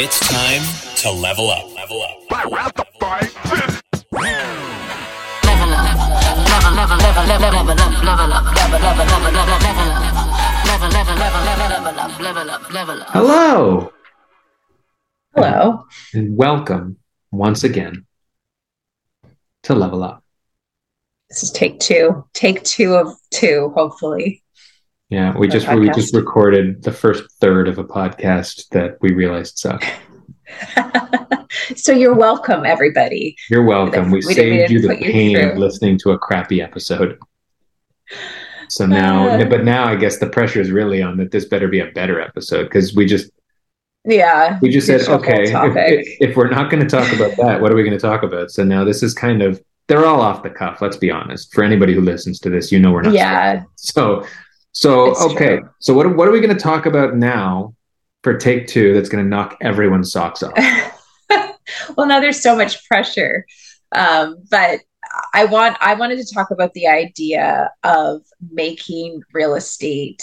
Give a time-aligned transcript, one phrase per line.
[0.00, 0.62] It's time
[0.98, 1.74] to level up.
[1.74, 2.30] Level up.
[2.30, 2.78] Level up.
[2.78, 2.88] Level
[6.78, 7.64] level level level
[8.04, 9.28] level up level up and
[11.58, 13.08] level up level up level up.
[13.10, 13.92] Hello
[15.34, 15.84] Hello.
[16.14, 16.98] and welcome
[17.32, 18.06] once again
[19.64, 20.22] to Level Up.
[21.28, 22.24] This is take two.
[22.34, 24.44] Take two of two, hopefully.
[25.10, 29.58] Yeah, we just we just recorded the first third of a podcast that we realized
[29.58, 29.86] sucked.
[31.76, 33.34] so you're welcome, everybody.
[33.48, 34.10] You're welcome.
[34.10, 37.18] We, We saved you the put you pain of listening to a crappy episode.
[38.68, 39.44] So now, Uh.
[39.46, 42.20] but now I guess the pressure is really on that this better be a better
[42.20, 43.30] episode because we just
[44.04, 44.58] Yeah.
[44.60, 47.72] we just said okay if, if, if we're not going to talk about that what
[47.72, 50.42] are we going to talk about so now this is kind of they're all off
[50.42, 53.14] the cuff let's be honest for anybody who listens to this you know we're not
[53.14, 53.62] yeah.
[53.76, 54.22] so
[54.82, 55.68] so It's okay true.
[55.80, 57.74] so what, what are we going to talk about now
[58.22, 60.54] for take two that's going to knock everyone's socks off
[61.96, 63.44] well, now there's so much pressure.
[63.94, 64.80] Um, but
[65.34, 70.22] I want I wanted to talk about the idea of making real estate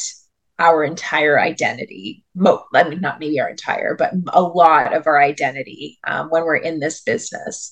[0.60, 2.24] our entire identity.
[2.36, 6.44] Mo- I mean, not maybe our entire, but a lot of our identity um, when
[6.44, 7.72] we're in this business,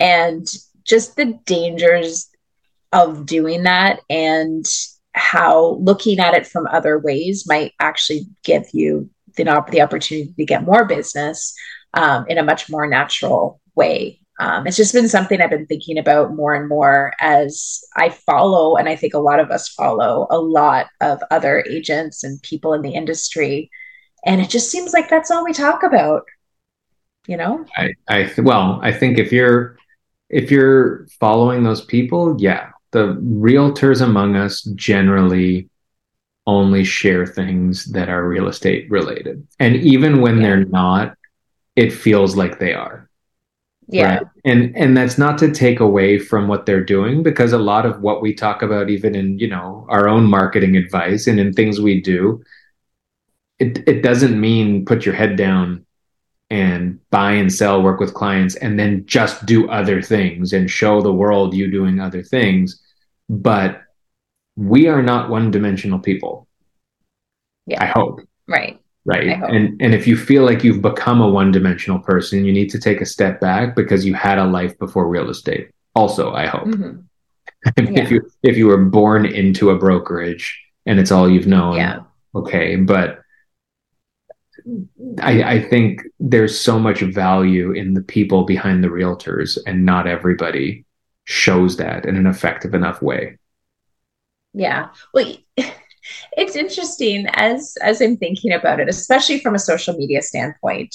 [0.00, 0.46] and
[0.84, 2.28] just the dangers
[2.92, 4.64] of doing that, and
[5.14, 10.44] how looking at it from other ways might actually give you the, the opportunity to
[10.44, 11.54] get more business
[11.94, 14.20] um, in a much more natural way.
[14.40, 18.76] Um, it's just been something I've been thinking about more and more as I follow,
[18.76, 22.72] and I think a lot of us follow a lot of other agents and people
[22.72, 23.70] in the industry.
[24.26, 26.24] And it just seems like that's all we talk about,
[27.28, 27.64] you know?
[27.76, 29.76] I, I well i think if you're
[30.30, 33.14] if you're following those people yeah the
[33.46, 35.68] realtors among us generally
[36.46, 40.42] only share things that are real estate related and even when Yeah.
[40.42, 41.16] they're not
[41.76, 43.08] it feels like they are
[43.88, 44.04] Yeah.
[44.18, 44.26] right?
[44.44, 48.00] and and that's not to take away from what they're doing because a lot of
[48.00, 51.80] what we talk about even in you know our own marketing advice and in things
[51.80, 52.42] we do
[53.58, 55.84] it it doesn't mean put your head down
[56.50, 61.00] and buy and sell work with clients and then just do other things and show
[61.00, 62.80] the world you doing other things
[63.28, 63.82] but
[64.56, 66.46] we are not one-dimensional people
[67.66, 67.82] Yeah.
[67.82, 68.78] i hope Right.
[69.04, 72.78] right and and if you feel like you've become a one-dimensional person you need to
[72.78, 76.66] take a step back because you had a life before real estate also i hope
[76.68, 77.04] Mhm.
[77.76, 82.00] if you if you were born into a brokerage and it's all you've known Yeah.
[82.34, 83.20] okay but
[85.20, 90.06] I, I think there's so much value in the people behind the realtors and not
[90.06, 90.83] everybody
[91.24, 93.36] shows that in an effective enough way
[94.54, 94.88] Yeah.
[95.12, 95.34] Well,
[96.36, 100.94] it's interesting as as I'm thinking about it, especially from a social media standpoint.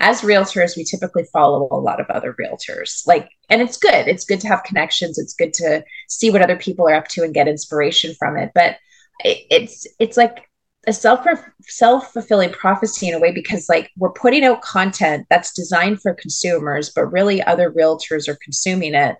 [0.00, 3.04] As realtors, we typically follow a lot of other realtors.
[3.04, 4.06] Like, and it's good.
[4.06, 5.18] It's good to have connections.
[5.18, 8.52] It's good to see what other people are up to and get inspiration from it.
[8.54, 8.76] But
[9.24, 10.48] it, it's it's like
[10.86, 11.26] a self
[11.62, 16.14] self fulfilling prophecy in a way because like we're putting out content that's designed for
[16.14, 19.16] consumers, but really other realtors are consuming it,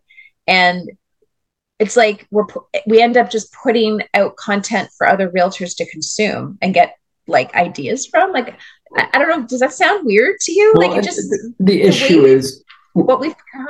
[0.48, 0.90] and
[1.78, 2.44] it's like we're
[2.86, 6.96] we end up just putting out content for other realtors to consume and get
[7.28, 8.32] like ideas from.
[8.32, 8.58] Like
[8.96, 10.74] I, I don't know does that sound weird to you?
[10.74, 12.64] Like it just the, the issue is
[12.94, 13.66] what we've become.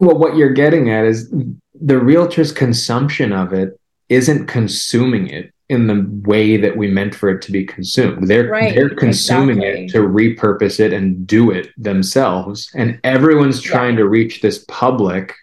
[0.00, 1.32] well what you're getting at is
[1.74, 7.28] the realtor's consumption of it isn't consuming it in the way that we meant for
[7.28, 8.28] it to be consumed.
[8.28, 9.84] They're Right, they're consuming exactly.
[9.86, 12.70] it to repurpose it and do it themselves.
[12.74, 13.72] And everyone's Yeah.
[13.72, 15.34] trying to reach this public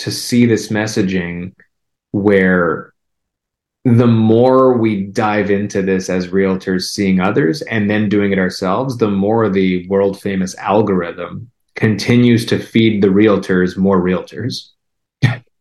[0.00, 1.52] to see this messaging
[2.12, 2.92] where
[3.84, 8.98] the more we dive into this as realtors seeing others and then doing it ourselves
[8.98, 14.70] the more the world famous algorithm continues to feed the realtors more realtors.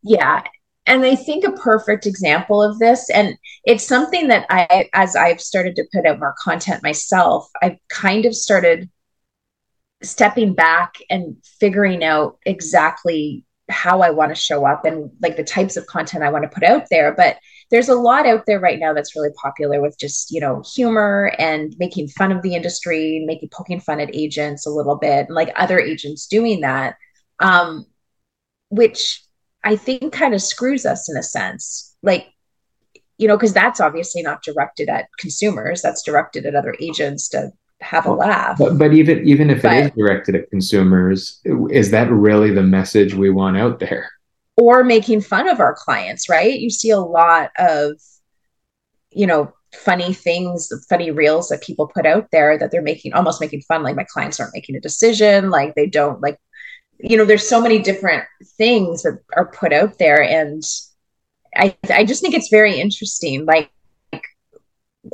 [0.03, 0.43] Yeah.
[0.85, 5.39] And i think a perfect example of this and it's something that i as i've
[5.39, 8.89] started to put out more content myself i've kind of started
[10.01, 15.43] stepping back and figuring out exactly how i want to show up and like the
[15.43, 17.37] types of content i want to put out there but
[17.71, 21.33] there's a lot out there right now that's really popular with just you know humor
[21.37, 25.35] and making fun of the industry making poking fun at agents a little bit and
[25.35, 26.95] like other agents doing that
[27.39, 27.85] um
[28.69, 29.23] which
[29.63, 31.95] i think kind of screws us in a sense.
[32.01, 32.27] Like
[33.17, 37.51] you know because that's obviously not directed at consumers that's directed at other agents to
[37.81, 42.11] have a laugh but, but even even if it is directed at consumers is that
[42.11, 44.09] really the message we want out there
[44.59, 46.59] or making fun of our clients, right?
[46.59, 47.93] You see a lot of,
[49.09, 53.39] you know, funny things, funny reels that people put out there that they're making almost
[53.39, 53.83] making fun.
[53.83, 56.37] Like my clients aren't making a decision, like they don't like,
[56.99, 58.25] you know, there's so many different
[58.57, 60.21] things that are put out there.
[60.21, 60.61] And
[61.55, 63.71] I I just think it's very interesting, like, like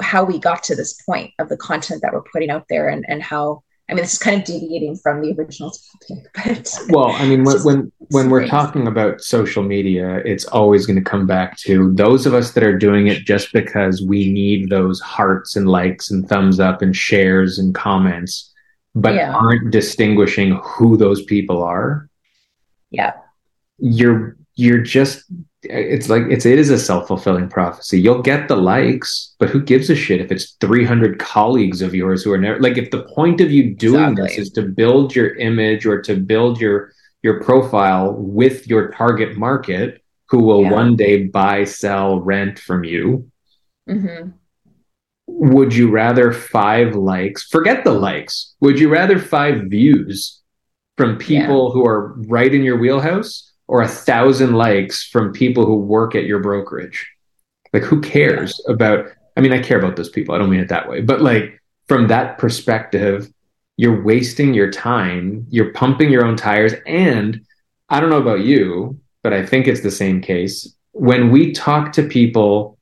[0.02, 3.06] how we got to this point of the content that we're putting out there and,
[3.08, 7.12] and how I mean, this is kind of deviating from the original topic, but well,
[7.12, 11.28] I mean, when when, when we're talking about social media, it's always going to come
[11.28, 15.56] back to those of us that are doing it just because we need those hearts
[15.56, 18.52] and likes and thumbs up and shares and comments,
[18.96, 19.32] but yeah.
[19.32, 22.10] aren't distinguishing who those people are.
[22.90, 23.14] Yeah,
[23.78, 25.26] you're you're just
[25.70, 29.90] it's like it's it is a self-fulfilling prophecy you'll get the likes but who gives
[29.90, 33.42] a shit if it's 300 colleagues of yours who are never like if the point
[33.42, 34.28] of you doing exactly.
[34.28, 36.92] this is to build your image or to build your
[37.24, 40.72] your profile with your target market who will yeah.
[40.72, 43.30] one day buy sell rent from you
[43.90, 44.30] mm-hmm.
[45.28, 50.42] would you rather five likes forget the likes would you rather five views
[50.98, 51.74] from people yeah.
[51.74, 56.26] who are right in your wheelhouse or a thousand likes from people who work at
[56.26, 57.08] your brokerage.
[57.74, 59.08] Like, who cares about?
[59.38, 60.34] I mean, I care about those people.
[60.34, 63.32] I don't mean it that way, but like from that perspective,
[63.78, 65.46] you're wasting your time.
[65.50, 66.74] You're pumping your own tires.
[66.86, 67.46] And
[67.90, 70.74] I don't know about you, but I think it's the same case.
[70.94, 72.78] When we talk to people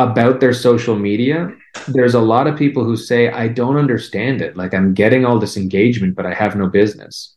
[0.00, 1.54] about their social media,
[1.86, 4.56] there's a lot of people who say, I don't understand it.
[4.56, 7.36] Like, I'm getting all this engagement, but I have no business.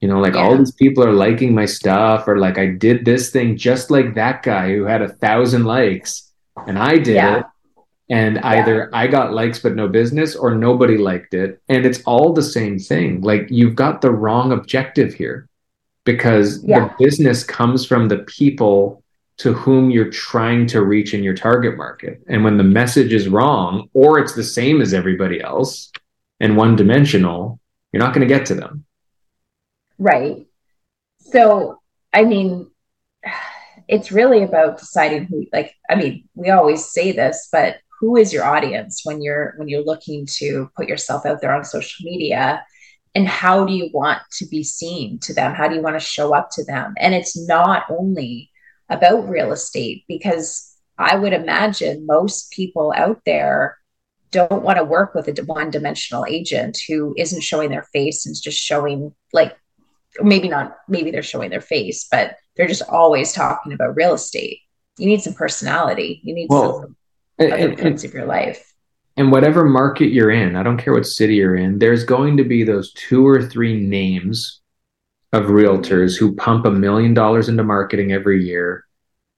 [0.00, 0.42] You know, like yeah.
[0.42, 4.14] all these people are liking my stuff, or like I did this thing just like
[4.14, 6.30] that guy who had a thousand likes,
[6.66, 7.38] and I did yeah.
[7.38, 7.46] it.
[8.08, 8.48] And yeah.
[8.48, 11.60] either I got likes but no business, or nobody liked it.
[11.68, 13.20] And it's all the same thing.
[13.20, 15.48] Like you've got the wrong objective here
[16.04, 19.04] because the business comes from the people
[19.36, 22.20] to whom you're trying to reach in your target market.
[22.28, 25.90] And when the message is wrong, or it's the same as everybody else
[26.40, 27.58] and one dimensional,
[27.92, 28.84] you're not going to get to them.
[30.00, 30.46] Right.
[31.18, 31.80] So,
[32.12, 32.70] I mean,
[33.88, 38.32] it's really about deciding who like I mean, we always say this, but who is
[38.32, 42.64] your audience when you're when you're looking to put yourself out there on social media
[43.14, 45.54] and how do you want to be seen to them?
[45.54, 46.94] How do you want to show up to them?
[46.98, 48.50] And it's not only
[48.88, 53.76] about real estate because I would imagine most people out there
[54.30, 58.34] don't want to work with a one dimensional agent who isn't showing their face and
[58.40, 59.56] just showing like
[60.20, 64.58] maybe not maybe they're showing their face but they're just always talking about real estate.
[64.98, 66.20] You need some personality.
[66.24, 66.96] You need well, some
[67.38, 68.74] and, other eh, parts of your life.
[69.16, 72.44] and whatever market you're in i don't care what city you're in there's going to
[72.44, 74.60] be those two or three names
[75.32, 78.84] of realtors who pump a million dollars into marketing every year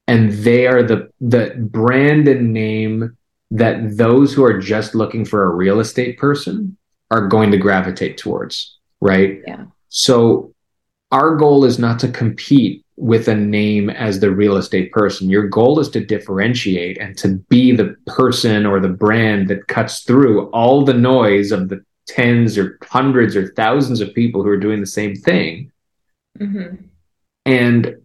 [0.08, 3.16] and they are the the brand and name
[3.50, 6.76] that those who are just looking for a real estate person
[7.10, 9.40] are going to gravitate towards right?
[9.46, 9.64] Yeah.
[9.88, 10.54] So
[11.12, 15.28] our goal is not to compete with a name as the real estate person.
[15.28, 20.00] Your goal is to differentiate and to be the person or the brand that cuts
[20.00, 24.58] through all the noise of the tens or hundreds or thousands of people who are
[24.58, 25.70] doing the same thing.
[26.38, 26.76] Mm-hmm.
[27.44, 27.96] And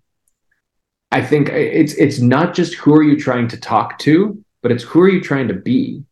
[1.11, 4.83] I think it's it's not just who are you trying to talk to, but it's
[4.83, 6.03] who are you trying to be.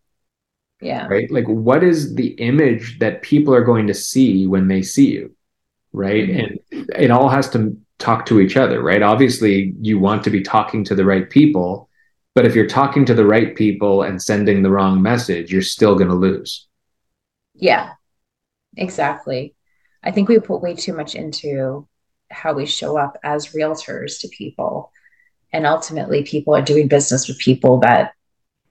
[0.82, 1.08] Yeah.
[1.08, 1.30] Right?
[1.30, 5.35] Like what is the image that people are going to see when they see you?
[5.96, 6.30] Right?
[6.30, 9.02] And it all has to talk to each other, right?
[9.02, 11.90] Obviously, you want to be talking to the right people,
[12.34, 15.96] but if you're talking to the right people and sending the wrong message, you're still
[15.96, 16.68] going to lose.
[17.54, 17.94] Yeah,
[18.76, 19.56] exactly.
[20.04, 21.88] I think we put way too much into
[22.30, 24.92] how we show up as realtors to people.
[25.54, 28.14] And ultimately, people are doing business with people that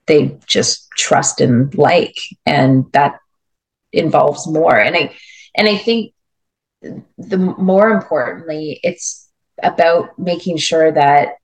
[0.05, 2.15] they just trust and like.
[2.45, 3.19] And that
[3.91, 4.77] involves more.
[4.77, 5.15] And I,
[5.55, 6.13] and I think
[7.17, 9.29] the more importantly, it's
[9.61, 11.37] about making sure that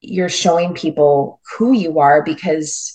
[0.00, 2.94] you're showing people who you are because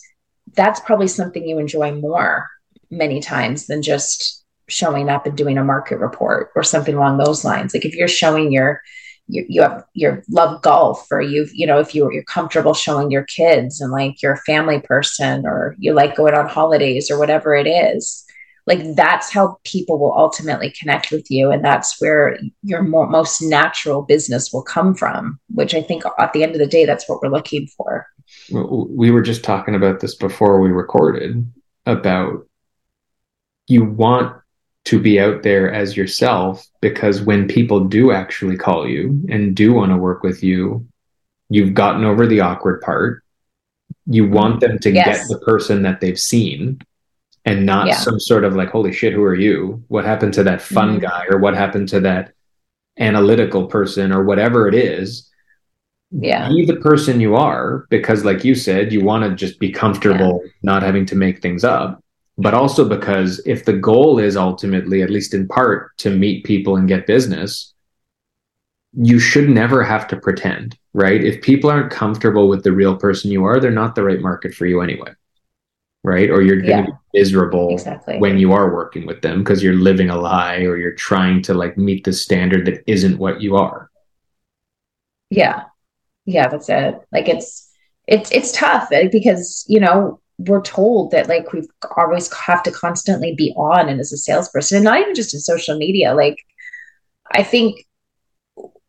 [0.54, 2.48] that's probably something you enjoy more
[2.90, 7.44] many times than just showing up and doing a market report or something along those
[7.44, 7.74] lines.
[7.74, 8.82] Like if you're showing your
[9.28, 13.12] you, you have your love golf or you've you know if you, you're comfortable showing
[13.12, 17.18] your kids and like you're a family person or you like going on holidays or
[17.18, 18.26] whatever it is
[18.68, 23.42] like that's how people will ultimately connect with you and that's where your more, most
[23.42, 27.08] natural business will come from which i think at the end of the day that's
[27.08, 28.08] what we're looking for.
[28.50, 31.52] We were just talking about this before we recorded
[31.86, 32.48] about
[33.68, 34.38] you want
[34.86, 39.74] to be out there as yourself because when people do actually call you and do
[39.74, 40.88] want to work with you
[41.52, 43.24] you've gotten over the awkward part.
[44.06, 45.28] You want them to Yes.
[45.28, 46.80] get the person that they've seen
[47.46, 47.96] and not Yeah.
[47.96, 49.84] some sort of like, holy shit, who are you?
[49.88, 51.02] What happened to that fun Mhm.
[51.02, 52.32] guy or what happened to that
[53.00, 55.28] analytical person or whatever it is?
[56.12, 56.50] Yeah.
[56.50, 60.44] Be the person you are because, like you said, you want to just be comfortable
[60.62, 62.04] not having to make things up.
[62.38, 66.76] But also because if the goal is ultimately, at least in part, to meet people
[66.76, 67.74] and get business,
[68.94, 71.24] you should never have to pretend, right?
[71.24, 74.54] If people aren't comfortable with the real person you are, they're not the right market
[74.54, 75.12] for you anyway,
[76.04, 76.30] right?
[76.30, 76.86] Or you're going Yeah.
[76.86, 78.18] to be miserable Exactly.
[78.18, 81.54] when you are working with them because you're living a lie or you're trying to
[81.54, 83.90] like meet the standard that isn't what you are.
[85.30, 85.64] Yeah.
[86.26, 87.00] Yeah, that's it.
[87.12, 87.70] Like it's
[88.08, 91.68] it's it's tough eh, because, you know, we're told that like we've
[91.98, 95.40] always have to constantly be on and as a salesperson and not even just in
[95.40, 96.14] social media.
[96.16, 96.38] Like
[97.32, 97.86] I think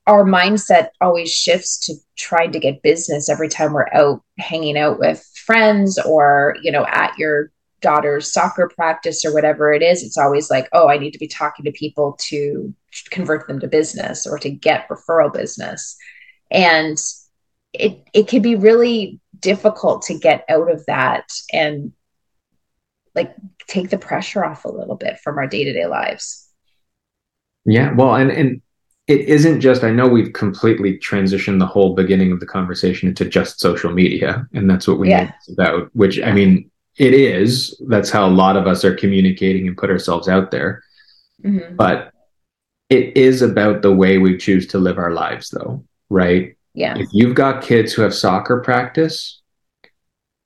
[0.06, 4.98] our mindset always shifts to trying to get business every time we're out hanging out
[4.98, 7.50] with friends or, you know, at your
[7.82, 10.02] daughter's soccer practice or whatever it is.
[10.02, 12.72] It's always like, oh, I need to be talking to people to
[13.10, 15.96] convert them to business or to get referral business.
[16.50, 16.96] And
[17.74, 21.92] it it can be really difficult to get out of that and
[23.14, 23.34] like
[23.66, 26.48] take the pressure off a little bit from our day-to-day lives.
[27.66, 28.62] Yeah, well, and and
[29.08, 29.82] it isn't just.
[29.84, 34.46] I know we've completely transitioned the whole beginning of the conversation into just social media,
[34.52, 35.24] and that's what we Yeah.
[35.46, 35.90] this about.
[35.94, 37.80] Which I mean, it is.
[37.88, 40.82] That's how a lot of us are communicating and put ourselves out there.
[41.44, 41.76] Mhm.
[41.76, 42.12] But
[42.90, 46.54] it is about the way we choose to live our lives, though, right?
[46.74, 46.96] Yeah.
[46.96, 49.40] If you've got kids who have soccer practice,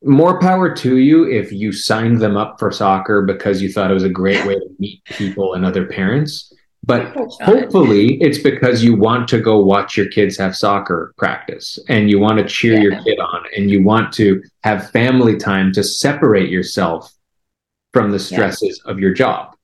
[0.04, 3.94] more power to you if you signed them up for soccer because you thought it
[3.94, 6.52] was a great way to meet people and other parents.
[6.86, 12.08] But hopefully it's because you want to go watch your kids have soccer practice and
[12.08, 15.82] you want to cheer your kid on and you want to have family time to
[15.82, 17.12] separate yourself
[17.92, 19.54] from the stresses of your job,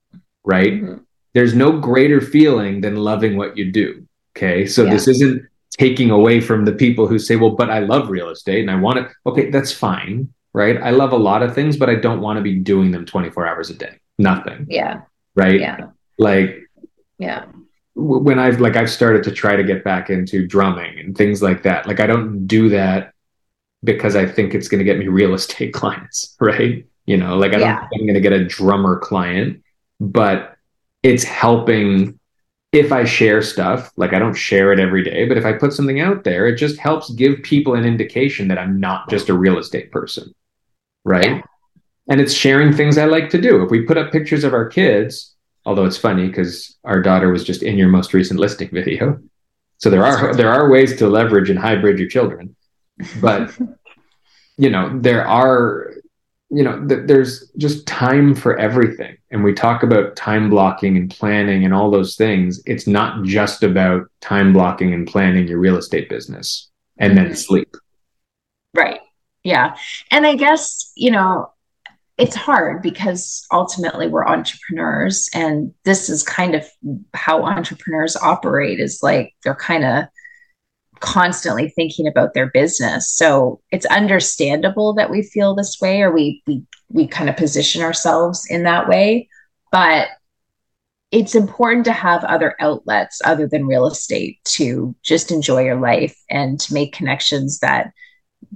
[0.43, 0.73] right?
[0.83, 0.99] Mhm.
[1.35, 4.05] there's no greater feeling than loving what you do.
[4.37, 4.67] Okay.
[4.67, 4.91] So Yeah.
[4.91, 5.41] this isn't
[5.79, 8.75] taking away from the people who say, well, but I love real estate and I
[8.75, 9.07] want it.
[9.25, 10.29] Okay, that's fine.
[10.53, 10.77] Right.
[10.79, 13.47] I love a lot of things, but I don't want to be doing them 24
[13.47, 13.95] hours a day.
[14.19, 14.67] Nothing.
[14.69, 15.01] Yeah.
[15.35, 15.59] Right.
[15.59, 15.77] Yeah.
[16.19, 16.62] Like
[17.23, 17.45] Yeah.
[17.95, 21.63] when I've like I've started to try to get back into drumming and things like
[21.63, 21.87] that.
[21.87, 23.13] Like I don't do that
[23.83, 26.85] because I think it's going to get me real estate clients, right?
[27.05, 27.79] You know, like I don't Yeah.
[27.89, 29.61] think I'm going to get a drummer client,
[29.99, 30.55] but
[31.03, 32.19] it's helping
[32.71, 33.91] if I share stuff.
[33.97, 36.55] Like I don't share it every day, but if I put something out there, it
[36.55, 40.33] just helps give people an indication that I'm not just a real estate person,
[41.03, 41.37] right?
[41.37, 41.41] Yeah.
[42.09, 43.63] And it's sharing things I like to do.
[43.63, 45.32] If we put up pictures of our kids,
[45.65, 49.19] although it's funny because our daughter was just in your most recent listing video.
[49.77, 52.55] So there are there are ways to leverage and hybrid your children,
[53.21, 53.51] but
[54.57, 55.93] you know there are
[56.49, 61.09] you know th- there's just time for everything, and we talk about time blocking and
[61.09, 62.61] planning and all those things.
[62.65, 67.37] It's not just about time blocking and planning your real estate business and then Mhm.
[67.37, 67.75] sleep.
[68.73, 68.99] Right.
[69.43, 69.75] Yeah.
[70.11, 71.51] And I guess, you know,
[72.17, 76.67] it's hard because ultimately we're entrepreneurs and this is kind of
[77.13, 80.05] how entrepreneurs operate is like they're kind of
[80.99, 83.11] constantly thinking about their business.
[83.11, 87.81] So it's understandable that we feel this way or we we we kind of position
[87.81, 89.27] ourselves in that way,
[89.71, 90.07] but
[91.11, 96.17] it's important to have other outlets other than real estate to just enjoy your life
[96.29, 97.91] and to make connections that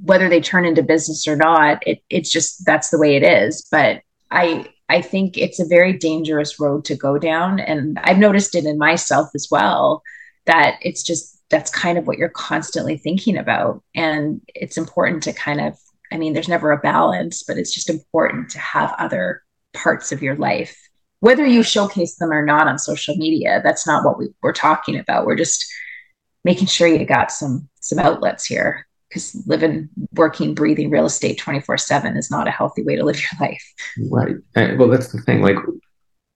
[0.04, 3.68] whether they turn into business or not it, it's just that's the way it is.
[3.72, 4.02] But
[4.32, 7.60] i i think it's a very dangerous road to go down.
[7.60, 10.02] And i've noticed it in myself as well
[10.46, 13.82] that it's just that's kind of what you're constantly thinking about.
[13.96, 15.78] And it's important to kind of
[16.12, 20.22] i mean there's never a balance but it's just important to have other parts of
[20.22, 20.78] your life.
[21.20, 24.98] Whether you showcase them or not on social media that's not what we, we're talking
[25.00, 25.26] about.
[25.26, 25.66] We're just
[26.44, 31.78] making sure you got some some outlets here because living, working, breathing real estate 24
[31.78, 33.74] 7 is not a healthy way to live your life.
[34.12, 34.36] Right.
[34.56, 35.42] Uh, Well, that's the thing.
[35.42, 35.58] Like,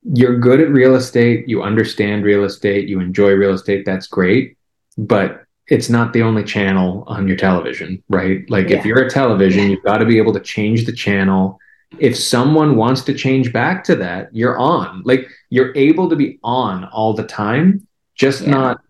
[0.04, 3.86] you're good at real estate, you understand real estate, you enjoy real estate.
[3.86, 4.58] That's great.
[4.98, 8.50] But it's not the only channel on your television, right?
[8.50, 11.60] Like, if you're a television, you've got to be able to change the channel.
[12.00, 15.02] If someone wants to change back to that, you're on.
[15.06, 18.52] Like, you're able to be on all the time, just Yeah.
[18.52, 18.82] not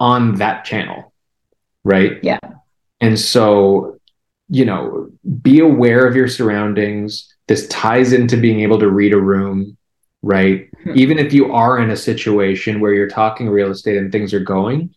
[0.00, 1.12] on that channel,
[1.84, 2.18] right?
[2.22, 2.38] Yeah.
[3.02, 3.98] And so,
[4.48, 5.10] you know,
[5.42, 7.28] be aware of your surroundings.
[7.48, 9.76] This ties into being able to read a room,
[10.22, 10.70] right?
[10.84, 10.92] Hmm.
[10.94, 14.40] Even if you are in a situation where you're talking real estate and things are
[14.40, 14.94] going,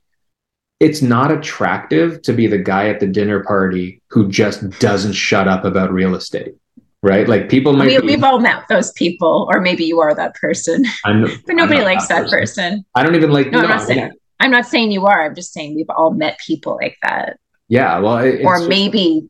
[0.79, 5.47] it's not attractive to be the guy at the dinner party who just doesn't shut
[5.47, 6.53] up about real estate
[7.01, 10.13] right like people might we, be, we've all met those people or maybe you are
[10.13, 12.39] that person I'm, but nobody likes that person.
[12.39, 12.85] person.
[12.95, 15.53] i don't even like no, I'm, not saying, I'm not saying you are i'm just
[15.53, 19.27] saying we've all met people like that yeah well or just, maybe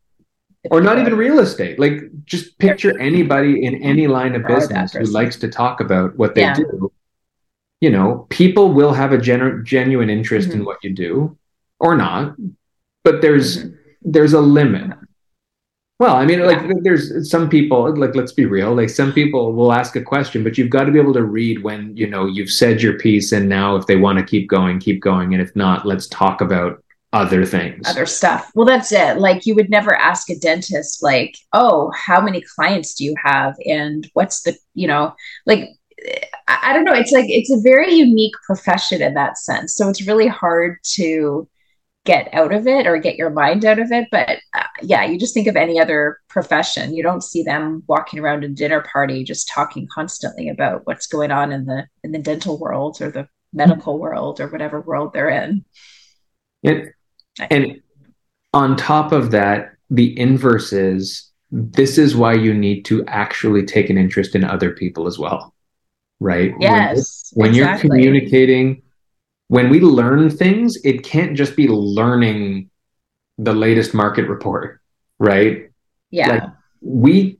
[0.72, 5.04] or not even real estate like just picture anybody in any line of business who
[5.06, 6.56] likes to talk about what they yeah.
[6.56, 6.92] do
[7.82, 10.62] you know, people will have a genu- genuine interest mm-hmm.
[10.62, 11.38] in what you do
[11.80, 12.36] or not,
[13.04, 13.76] but there's mm-hmm.
[14.02, 14.98] there's a limit.
[16.00, 16.48] Well, I mean, yeah.
[16.48, 20.44] like there's some people, like let's be real, like some people will ask a question,
[20.44, 23.32] but you've got to be able to read when, you know, you've said your piece
[23.32, 25.34] and now if they want to keep going, keep going.
[25.34, 26.84] And if not, let's talk about
[27.16, 27.88] other things.
[27.88, 28.52] Other stuff.
[28.56, 29.18] Well, that's it.
[29.18, 33.56] Like you would never ask a dentist like, "Oh, how many clients do you have
[33.66, 35.14] and what's the, you know,
[35.46, 35.70] like
[36.48, 36.94] I don't know.
[36.94, 39.76] It's like it's a very unique profession in that sense.
[39.76, 41.48] So it's really hard to
[42.04, 44.08] get out of it or get your mind out of it.
[44.12, 46.94] But uh, yeah, you just think of any other profession.
[46.94, 51.32] You don't see them walking around a dinner party just talking constantly about what's going
[51.32, 55.30] on in the in the dental world or the medical world or whatever world they're
[55.30, 55.66] in.
[56.64, 56.92] And,
[57.40, 57.82] and
[58.54, 63.90] on top of that, the inverse is this is why you need to actually take
[63.90, 65.56] an interest in other people as well
[66.20, 66.54] right?
[66.60, 67.32] Yes.
[67.34, 67.88] When, when exactly.
[67.88, 68.82] you're communicating,
[69.48, 72.70] when we learn things, it can't just be learning
[73.38, 74.82] the latest market report,
[75.20, 75.70] right?
[76.12, 76.30] Yeah.
[76.30, 76.44] Like
[76.82, 77.38] we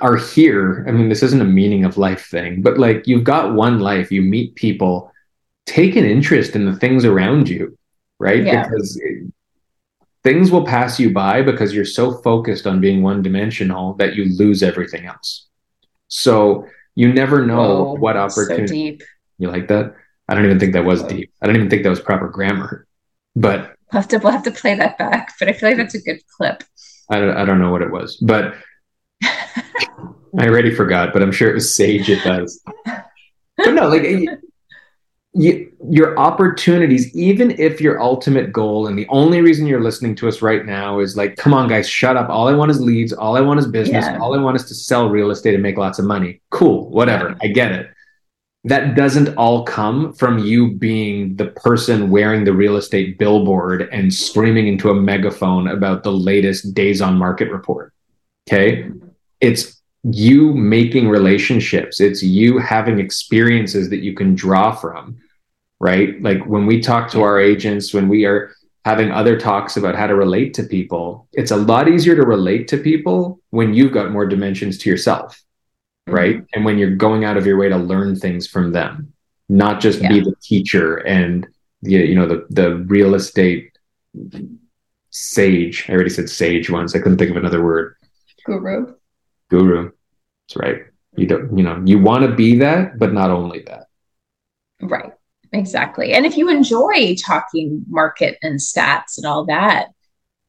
[0.00, 0.84] are here.
[0.88, 4.10] I mean, this isn't a meaning of life thing, but like you've got one life,
[4.10, 5.12] you meet people,
[5.66, 7.76] take an interest in the things around you,
[8.18, 8.44] right?
[8.44, 8.68] Yeah.
[8.68, 9.00] Because
[10.26, 14.24] things will pass you by because you're so focused on being one dimensional that you
[14.36, 15.46] lose everything else.
[16.08, 16.66] So
[16.96, 18.66] you never know Whoa, what opportunity.
[18.66, 19.02] So deep.
[19.38, 19.94] You like that?
[20.28, 21.32] I don't even think that was deep.
[21.40, 22.88] I don't even think that was proper grammar.
[23.36, 25.32] But we'll have to we'll have to play that back.
[25.38, 26.64] But I feel like that's a good clip.
[27.08, 28.56] I don't, I don't know what it was, but
[29.22, 29.38] I
[30.40, 31.12] already forgot.
[31.12, 32.10] But I'm sure it was sage.
[32.10, 32.60] It does.
[32.84, 34.02] But no, like
[35.36, 40.28] you, your opportunities, even if your ultimate goal and the only reason you're listening to
[40.28, 42.30] us right now is like, come on, guys, shut up.
[42.30, 43.12] All I want is leads.
[43.12, 44.06] All I want is business.
[44.06, 44.18] Yeah.
[44.18, 46.40] All I want is to sell real estate and make lots of money.
[46.50, 47.28] Cool, whatever.
[47.28, 47.36] Yeah.
[47.42, 47.90] I get it.
[48.64, 54.12] That doesn't all come from you being the person wearing the real estate billboard and
[54.12, 57.92] screaming into a megaphone about the latest days on market report.
[58.48, 58.90] Okay.
[59.40, 65.18] It's you making relationships, it's you having experiences that you can draw from
[65.80, 66.20] right?
[66.22, 70.06] Like when we talk to our agents, when we are having other talks about how
[70.06, 74.12] to relate to people, it's a lot easier to relate to people when you've got
[74.12, 75.42] more dimensions to yourself,
[76.06, 76.42] right?
[76.54, 79.12] And when you're going out of your way to learn things from them,
[79.48, 80.08] not just yeah.
[80.08, 81.46] be the teacher and
[81.82, 83.76] the, you know, the, the real estate
[85.10, 85.86] sage.
[85.88, 86.94] I already said sage once.
[86.94, 87.96] I couldn't think of another word.
[88.44, 88.94] Guru.
[89.50, 89.90] Guru.
[90.48, 90.82] That's right.
[91.16, 93.88] You don't, you know, you want to be that, but not only that.
[94.80, 95.12] Right.
[95.52, 96.12] Exactly.
[96.12, 99.88] And if you enjoy talking market and stats and all that,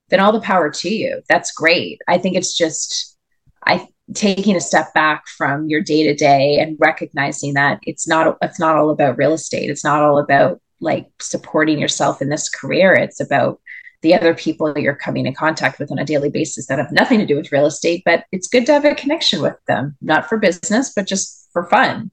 [0.10, 1.22] then all the power to you.
[1.30, 2.02] That's great.
[2.08, 3.18] I think it's just
[3.66, 8.38] I taking a step back from your day to day and recognizing that it's not
[8.42, 9.70] it's not all about real estate.
[9.70, 12.94] It's not all about like supporting yourself in this career.
[12.94, 13.60] It's about
[14.02, 16.92] the other people that you're coming in contact with on a daily basis that have
[16.92, 19.98] nothing to do with real estate, but it's good to have a connection with them,
[20.02, 22.12] not for business, but just for fun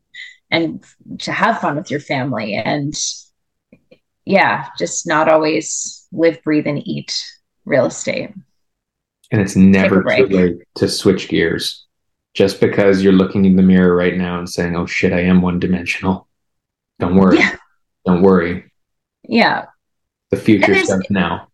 [0.54, 0.84] and
[1.20, 2.94] to have fun with your family and
[4.24, 7.14] yeah just not always live breathe and eat
[7.64, 8.30] real estate.
[9.30, 11.86] And it's never too late to switch gears.
[12.34, 15.40] Just because you're looking in the mirror right now and saying oh shit i am
[15.40, 16.28] one dimensional
[16.98, 17.38] don't worry.
[17.38, 17.56] Yeah.
[18.06, 18.70] don't worry.
[19.24, 19.66] Yeah.
[20.30, 21.48] The future starts now.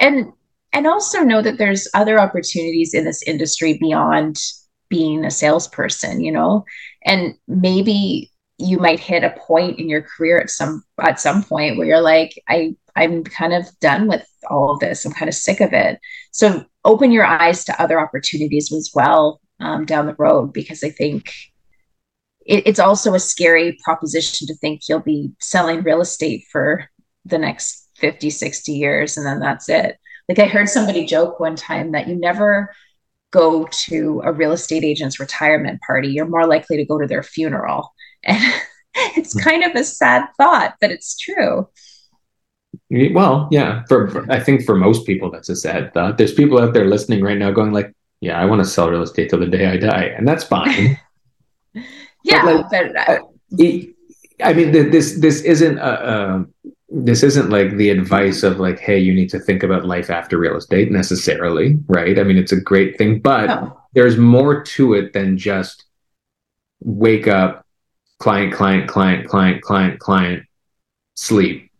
[0.00, 0.32] And
[0.72, 4.38] and also know that there's other opportunities in this industry beyond
[4.88, 6.64] being a salesperson you know
[7.06, 11.76] and maybe you might hit a point in your career at some at some point
[11.76, 15.04] where you're like i i'm kind of done with all of this.
[15.04, 15.98] I'm kind of sick of it.
[16.30, 20.90] So open your eyes to other opportunities as well um, down the road because i
[20.90, 21.32] think
[22.44, 26.88] it, it's also a scary proposition to think you'll be selling real estate for
[27.24, 29.96] the next 50 60 years and then that's it.
[30.28, 32.70] Like i heard somebody joke one time that you never
[33.36, 37.22] go to a real estate agent's retirement party, you're more likely to go to their
[37.22, 37.92] funeral.
[38.28, 38.42] And
[39.14, 39.40] it's hmm.
[39.40, 41.68] kind of a sad thought, but it's true.
[42.90, 46.18] Well, yeah, for, for, I think for most people that's a sad thought.
[46.18, 49.02] There's people out there listening right now going like, "Yeah, I want to sell real
[49.02, 50.98] estate till the day I die," and that's fine.
[52.24, 53.18] yeah, but, like, but uh,
[53.60, 53.94] I,
[54.42, 56.46] I mean, this this isn't a, a
[57.04, 60.38] this isn't like the advice of like, hey, you need to think about life after
[60.38, 62.18] real estate necessarily, right?
[62.18, 63.80] I mean, it's a great thing, but Oh.
[63.94, 65.84] there's more to it than just
[66.80, 67.66] wake up,
[68.18, 70.44] client, client, client, client, client, client,
[71.14, 71.70] sleep,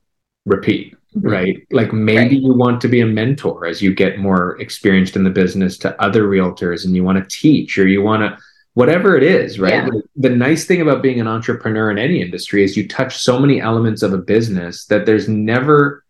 [0.44, 1.28] repeat, mm-hmm.
[1.28, 1.56] right?
[1.70, 2.42] Like maybe Right.
[2.42, 5.98] you want to be a mentor as you get more experienced in the business to
[6.02, 8.36] other realtors and you want to teach or you want to
[8.76, 9.72] whatever it is, right?
[9.72, 9.86] Yeah.
[9.86, 13.40] Like, the nice thing about being an entrepreneur in any industry is you touch so
[13.40, 16.04] many elements of a business that there's never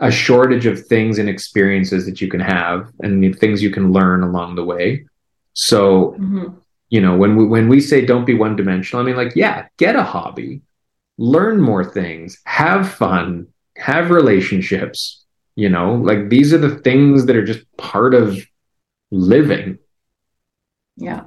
[0.00, 4.24] a shortage of things and experiences that you can have and things you can learn
[4.24, 5.06] along the way.
[5.52, 6.56] So, Mhm.
[6.90, 9.66] you know, when we when we say don't be one dimensional, I mean like, yeah,
[9.76, 10.62] get a hobby,
[11.18, 17.36] learn more things, have fun, have relationships, you know, like these are the things that
[17.36, 18.44] are just part of
[19.12, 19.78] living.
[20.96, 21.22] Yeah.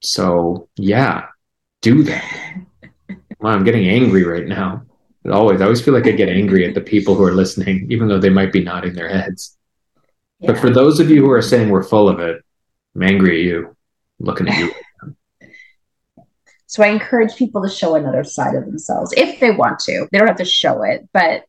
[0.00, 1.26] So, yeah,
[1.82, 2.24] do that.
[3.40, 4.82] Wow, I'm getting angry right now.
[5.30, 8.06] Always, I always feel like I get angry at the people who are listening, even
[8.06, 9.56] though they might be nodding their heads.
[10.40, 12.44] But for those of you who are saying we're full of it,
[12.94, 13.68] I'm angry at you.
[13.68, 14.72] I'm looking at you.
[16.66, 20.06] So I encourage people to show another side of themselves if they want to.
[20.12, 21.42] They don't have to show it, but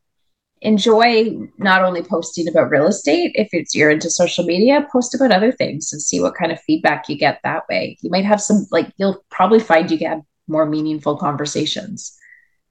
[0.62, 5.32] enjoy not only posting about real estate, if it's you're into social media, post about
[5.32, 7.98] other things and see what kind of feedback you get that way.
[8.00, 12.16] You might have some like you'll probably find you get more meaningful conversations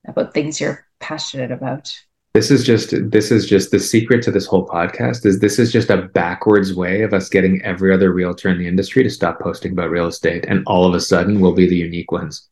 [0.07, 1.91] about things you're passionate about.
[2.33, 5.69] This is just this is just the secret to this whole podcast is this is
[5.69, 9.41] just a backwards way of us getting every other realtor in the industry to stop
[9.41, 12.47] posting about real estate and all of a sudden we'll be the unique ones.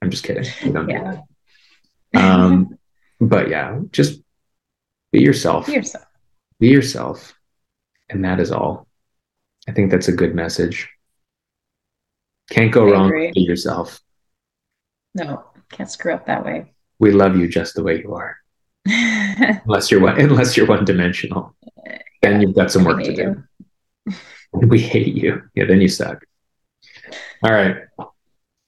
[0.00, 0.46] I'm just kidding.
[0.88, 1.20] Yeah.
[2.14, 2.78] Um
[3.20, 4.22] but yeah, just
[5.12, 5.66] be yourself.
[5.66, 6.04] Be yourself.
[6.60, 7.34] Be yourself.
[8.10, 8.86] And that is all.
[9.68, 10.88] I think that's a good message.
[12.50, 13.32] Can't go I wrong agree.
[13.32, 14.00] be yourself.
[15.14, 16.72] No, can't screw up that way.
[16.98, 18.36] We love you just the way you are.
[18.86, 21.54] Unless you're one unless you're one dimensional.
[22.22, 23.44] Then you've got some work to do.
[24.52, 25.42] We hate you.
[25.54, 26.24] Yeah, then you suck.
[27.42, 27.76] All right.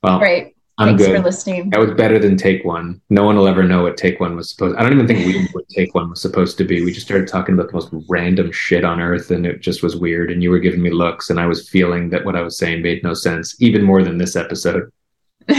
[0.03, 0.50] Well, Great.
[0.81, 1.25] I'm Thanks for good.
[1.25, 1.71] listening.
[1.71, 3.03] That was better than take one.
[3.11, 4.77] No one will ever know what take one was supposed.
[4.77, 6.83] I don't even think we knew what take one was supposed to be.
[6.83, 9.97] We just started talking about the most random shit on earth, and it just was
[9.97, 10.31] weird.
[10.31, 12.81] And you were giving me looks, and I was feeling that what I was saying
[12.83, 14.91] made no sense, even more than this episode.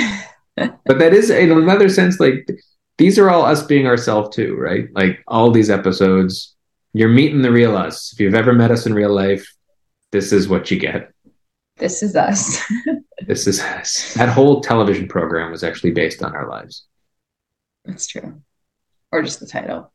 [0.57, 2.47] But that is in another sense, like
[2.97, 4.89] these are all us being ourselves too, right?
[4.93, 6.55] Like all these episodes,
[6.93, 8.11] you're meeting the real us.
[8.11, 9.47] If you've ever met us in real life,
[10.11, 11.11] this is what you get.
[11.77, 12.61] this is us.
[13.27, 13.59] This is.
[14.15, 16.85] That whole television program was actually based on our lives.
[17.85, 18.41] That's true.
[19.11, 19.91] Or just the title.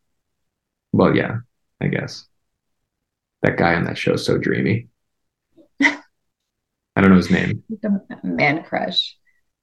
[0.92, 1.38] Well, yeah,
[1.80, 2.26] I guess.
[3.42, 4.88] That guy on that show is so dreamy.
[5.80, 7.62] I don't know his name.
[7.82, 9.16] The man crush.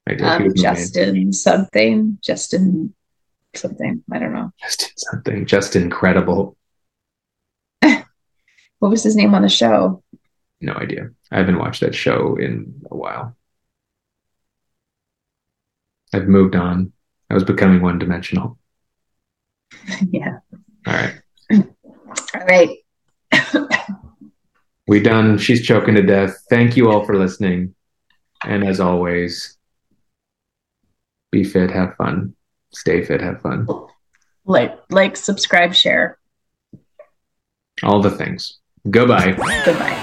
[0.07, 0.21] I did.
[0.21, 0.53] Um.
[0.55, 2.19] Justin something.
[2.21, 2.93] Justin
[3.55, 4.03] something.
[4.11, 4.51] I don't know.
[4.61, 5.45] Justin something.
[5.45, 6.57] Just incredible.
[8.79, 10.03] What was his name on the show?
[10.59, 11.09] No idea.
[11.31, 13.33] I haven't watched that show in a while.
[16.13, 16.91] I've moved on.
[17.29, 18.57] I was becoming one dimensional.
[20.09, 20.39] yeah.
[20.85, 21.21] All right.
[21.51, 22.77] All right.
[24.85, 25.37] We done.
[25.37, 26.35] She's choking to death.
[26.49, 27.73] Thank you all for listening.
[28.43, 29.57] And as always,
[31.31, 32.35] be fit, have fun.
[32.73, 33.67] Stay fit, have fun.
[34.45, 36.19] like, like, subscribe, share.
[37.81, 38.59] All the things.
[38.89, 39.31] Goodbye.
[39.31, 39.97] Goodbye.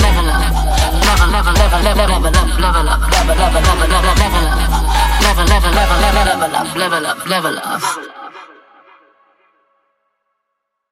[0.00, 0.54] level up,
[1.02, 4.93] level, level, level, level, level up, level up, level, level, level, level, level up,
[5.24, 8.23] level, level, level, level, level up, level up, level up.